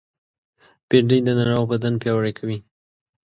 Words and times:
بېنډۍ 0.87 1.19
د 1.25 1.29
ناروغ 1.37 1.63
بدن 1.73 1.93
پیاوړی 2.01 2.33
کوي 2.39 2.57